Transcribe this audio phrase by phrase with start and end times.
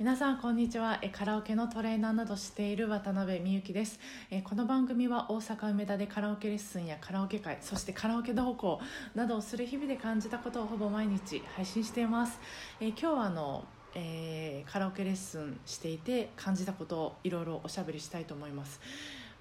[0.00, 0.98] 皆さんこんにちは。
[1.12, 4.00] カラオケのトレーナーなどしている渡辺美幸です。
[4.44, 8.80] この番組は大阪梅田でカラオケレッスンやカラオケ会そしてカラオケ同行
[9.14, 12.40] などをする日々で感じたことをほぼ毎日配信しています。
[12.80, 18.80] 今日はあのえーカラオケレッスンしていて感じたことをいろいろおしゃべりしたいと思います。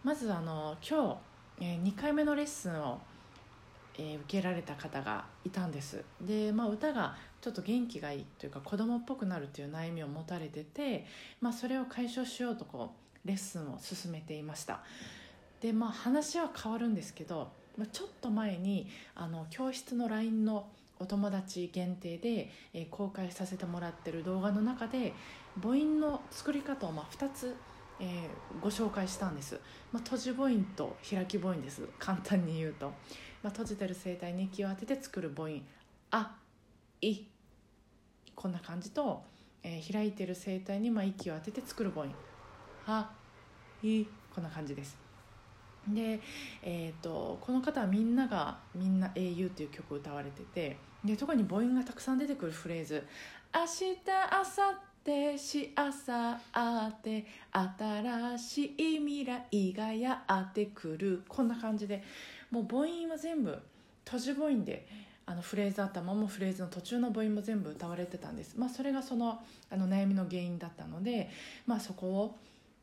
[0.04, 1.22] まずあの今
[1.62, 3.00] 日、え2回目のレッスンを
[3.98, 6.04] 受けられた方がいたんです。
[6.22, 11.06] で、まあ、歌がちょっと元気がいいというか子供っぽくなるという悩みを持たれてて、
[11.42, 12.94] まあ、それを解消しようとこ
[13.26, 14.82] うレッスンを進めていました。
[15.62, 20.68] でまあ話は変わるんですけど、まあ、ちょっと前にあの教室の LINE の
[21.00, 25.14] お友達限定で、えー公開させてもらってる動画の中で
[25.62, 27.56] 母音の作り方をまあ2つ、
[28.00, 29.60] えーご紹介したんです、
[29.92, 31.88] まあ、閉じ母音と開き母音です。
[32.00, 32.88] 簡単に言うと、
[33.44, 35.62] まあ、閉じてる声帯に息を当てて作る母音
[36.12, 36.36] 「あ」
[37.02, 37.26] 「い」
[38.36, 39.24] こんな感じと、
[39.64, 42.14] えー開いてる声帯にまあ息を当てて作る母音
[42.86, 43.12] 「は」
[43.84, 45.10] 「い」こんな感じです。
[45.88, 46.20] で、
[46.62, 53.06] えー、とこの方はみんなが「みんな英雄」っていう曲を歌われててで特に母音がたくさん出てくるフレーズ
[53.54, 54.90] 「明日明後
[55.34, 62.04] 日しあさあて新しい未来がやってくる」こんな感じで
[62.52, 63.58] もう母音は全部
[64.06, 64.88] 閉じ母音で
[65.30, 71.30] あのフレーズ頭もフレーズの途中の母音も全部歌われてたんです、まあ、それがそのあの悩みの原因だったので、
[71.68, 72.36] まあ、そこを、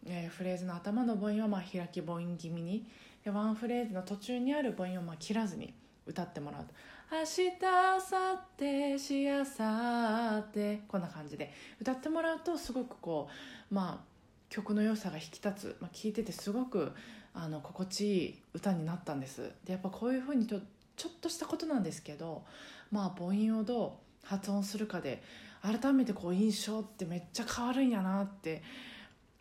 [0.07, 2.87] えーフレーズの頭の母音はまあ開き母音気味に
[3.25, 5.75] でワンフレーズの途中にある母音をまあ切らずに
[6.07, 6.73] 歌ってもらうと
[7.11, 13.29] 「明日明後日しあさって」こんな感じで歌ってもらうとすごくこ
[13.73, 14.17] うまあ
[14.49, 16.93] 曲の良さが引き立つ、まあ、聞いててすごく
[17.35, 19.51] あの心地いい歌になったんです。
[19.65, 20.61] でやっぱこういうふうにちょ
[20.97, 22.45] ちょっとしたことなんですけど
[22.91, 25.23] まあ母音をどう発音するかで
[25.63, 28.63] 改めてこう印象ってめっちゃ変わるんやなって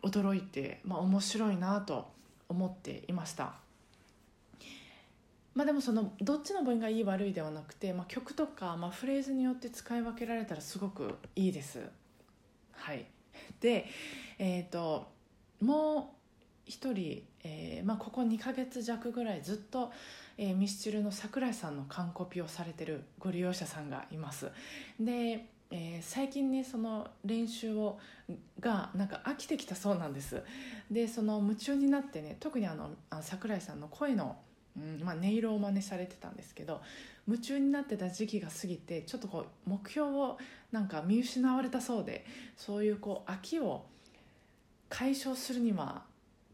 [0.02, 2.08] 驚いて、まあ、面白いなと
[2.48, 3.54] 思っていました。
[5.54, 11.80] まあでもそのどっちの母音がいい悪いではなくて、まあ、曲とか、まあ、フレーズによって使い分けられたらすごくいいです。
[12.72, 13.06] はい。
[13.60, 13.86] で
[14.38, 15.06] えっ、と
[15.60, 16.25] もう
[16.66, 19.92] 一人、えーまあ、ここ2ヶ月弱ぐらいずっと、
[20.36, 24.50] えーミスチルの桜井さんの完コピをされてるご利用者さんがいます。
[25.00, 27.98] で、えー最近ねその練習を
[28.60, 30.42] がなんか飽きてきたそうなんです。
[30.90, 32.90] でその夢中になってね特にあの
[33.22, 34.36] 桜井さんの声の、
[34.76, 36.82] うんまあ、音色を真似されてたんですけど
[37.28, 40.38] 夢中になってた時期が過ぎてちょっとこう目標を
[40.72, 42.26] なんか見失われたそうで
[42.56, 43.86] そういうこう飽きを
[44.88, 46.04] 解消するには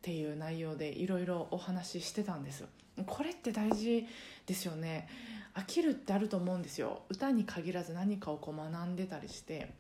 [0.02, 2.64] っていう内容でいろいろお話ししてたんです
[3.06, 4.04] これって大事
[4.44, 5.08] ですよね。
[5.54, 7.02] 飽きるってあると思うんですよ。
[7.08, 9.72] 歌に限らず何かをこう学んでたりして。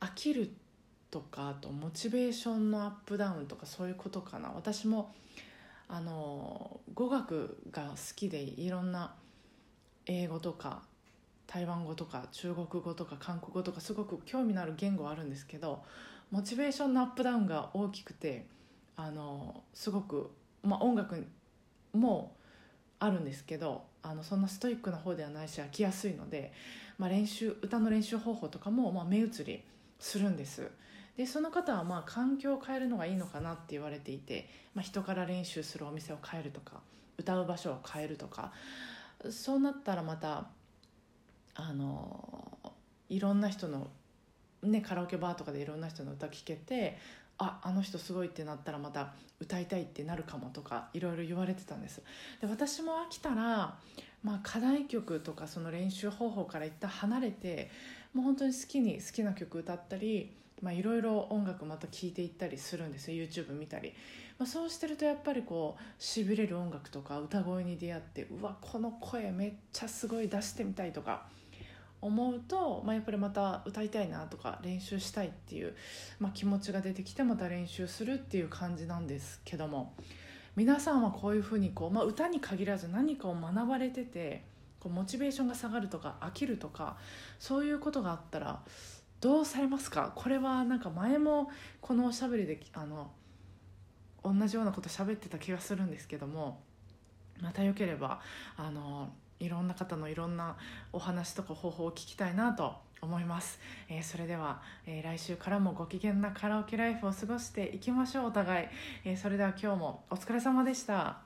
[0.00, 0.50] 飽きる
[1.10, 4.50] とかあとモチベーションのアップダウンとかそういうことかな。
[4.50, 5.14] 私も
[5.88, 9.14] あの語学が好きでいろんな
[10.06, 10.82] 英語とか
[11.46, 15.82] 台湾語とか中国語とか韓国語とかすごく興味のある言語はあるんですけど
[16.30, 18.46] モチベーションのアップダウンが大きくて
[18.96, 20.30] あのすごく、
[20.62, 21.26] まあ、音楽
[21.92, 22.34] も
[22.98, 26.52] あるんですけどあのそんなストイックな方ではないし飽きやすいので、
[26.98, 29.62] まあ、練習歌の練習方法とかも、まあ、目移り
[29.98, 30.70] するんです。
[31.16, 36.80] でその方はまあ環境を変えるのがいいのかなって言われていて、まあ、人から練習するお店を変えるとか
[37.16, 38.52] 歌う場所を変えるとか
[39.30, 40.48] そうなったらまた
[41.54, 42.58] あの
[43.08, 43.88] いろんな人の、
[44.62, 46.98] ね、カラオケバーとかでいろんな人の歌聴けて
[47.38, 52.02] ああの人すごいってなったらまた歌いたいってなるかもとかいろいろ言われてたんです。
[52.40, 53.76] で私も飽きたら、
[54.22, 57.70] まあ、課題曲とかその練習方法から一旦離れて
[58.14, 63.24] もう本当に好きに好きな曲歌ったりいろいろ音楽また聴いていったりするんですよ。
[63.24, 63.92] YouTube 見たり、
[64.38, 71.26] まあ、そうしてるとやっぱりこうしびれる音楽とか歌声に出会ってうわこの声めっちゃすごい出してみたいとか
[72.00, 75.74] 思うと、まあ、やっぱりまた歌いたいなとか練習したいっていう、
[76.20, 79.94] まあ、気持ちが出てきてまた練習するっていう感じなんですけども
[80.54, 84.44] 皆さんはこういうふうにこう、まあ、歌に限らず何かを学ばれてて
[84.78, 86.96] こうモチベーションが下がるとか飽きるとか
[87.38, 88.60] そういうことがあったら
[89.20, 90.12] どうされますか？
[90.14, 91.50] これはなんか前も
[91.80, 93.10] このおしゃべりであの
[94.22, 96.60] 同じようなこと喋ってた気がするんですけども
[97.40, 98.20] またよければ
[98.56, 99.08] あの
[99.40, 100.56] いろんな方のいろんな
[100.92, 108.26] お話とか方法を聞きたいなと思います、えーそれでは、えー来週からもご機嫌なカラオケライフを過ごしていきましょう。
[108.26, 108.68] お互い、
[109.04, 111.25] えーそれでは今日もお疲れ様でした。